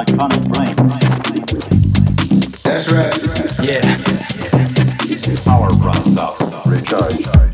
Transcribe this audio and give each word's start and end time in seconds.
electronic 0.00 0.42
brain. 0.48 0.74
That's 2.64 2.90
right. 2.90 3.14
Yeah. 3.62 3.82
Power 5.44 5.68
runs 5.72 6.16
out. 6.16 6.38
Recharge. 6.66 7.49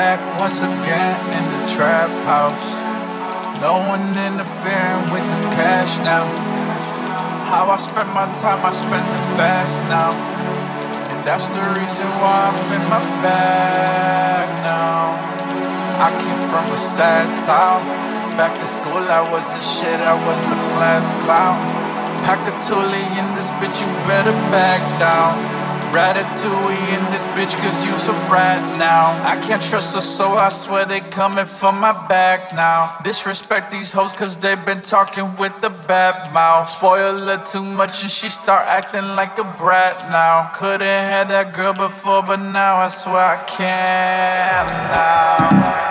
Back 0.00 0.20
once 0.40 0.62
again 0.62 1.16
in 1.36 1.44
the 1.52 1.60
trap 1.76 2.08
house. 2.24 2.68
No 3.60 3.84
one 3.92 4.00
interfering 4.16 5.04
with 5.12 5.26
the 5.28 5.40
cash 5.52 6.00
now. 6.00 6.24
How 7.44 7.68
I 7.68 7.76
spend 7.76 8.08
my 8.16 8.24
time, 8.32 8.64
I 8.64 8.72
spend 8.72 9.04
it 9.04 9.26
fast 9.36 9.76
now. 9.92 10.16
And 11.12 11.20
that's 11.28 11.52
the 11.52 11.60
reason 11.76 12.08
why 12.16 12.48
I'm 12.48 12.60
in 12.76 12.84
my 12.88 13.02
bag 13.20 14.48
now. 14.64 15.20
I 16.00 16.08
came 16.16 16.40
from 16.48 16.64
a 16.72 16.80
sad 16.80 17.28
town. 17.44 17.84
Back 18.40 18.56
in 18.56 18.66
school, 18.66 19.04
I 19.04 19.20
was 19.28 19.52
a 19.52 19.60
shit, 19.60 20.00
I 20.00 20.16
was 20.16 20.40
a 20.48 20.58
class 20.72 21.12
clown. 21.20 21.60
Pack 22.24 22.40
a 22.48 22.54
toolie 22.64 23.10
in 23.20 23.26
this 23.36 23.52
bitch, 23.60 23.76
you 23.84 23.88
better 24.08 24.32
back 24.48 24.80
down. 24.96 25.59
Ratatouille 25.92 26.96
in 26.96 27.04
this 27.10 27.26
bitch, 27.34 27.54
cause 27.60 27.84
you's 27.84 28.06
a 28.06 28.12
rat 28.30 28.78
now. 28.78 29.06
I 29.26 29.34
can't 29.40 29.60
trust 29.60 29.96
her 29.96 30.00
so 30.00 30.28
I 30.28 30.48
swear 30.48 30.84
they 30.84 31.00
coming 31.00 31.46
for 31.46 31.72
my 31.72 31.92
back 32.06 32.54
now. 32.54 32.96
Disrespect 33.02 33.72
these 33.72 33.92
hoes, 33.92 34.12
cause 34.12 34.36
they 34.36 34.54
been 34.54 34.82
talking 34.82 35.36
with 35.36 35.60
the 35.60 35.70
bad 35.70 36.32
mouth. 36.32 36.68
Spoil 36.68 37.18
her 37.26 37.42
too 37.44 37.64
much 37.64 38.02
and 38.02 38.10
she 38.10 38.30
start 38.30 38.68
acting 38.68 39.02
like 39.16 39.36
a 39.38 39.44
brat 39.58 39.98
now. 40.10 40.52
Couldn't 40.54 40.86
have 40.86 41.28
that 41.28 41.52
girl 41.52 41.74
before, 41.74 42.22
but 42.22 42.36
now 42.36 42.76
I 42.76 42.88
swear 42.88 43.36
I 43.36 43.44
can 43.46 44.66
now. 44.94 45.89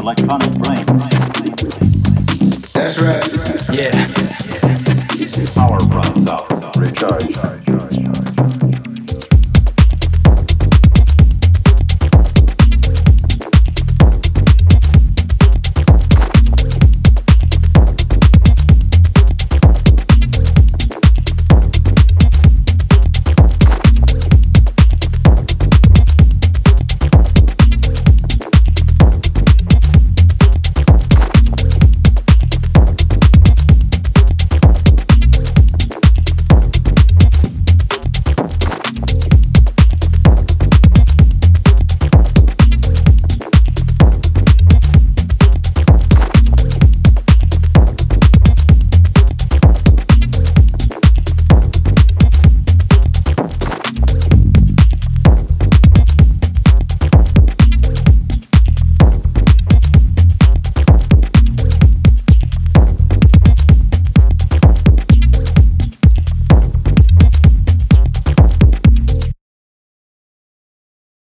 electronic 0.00 0.49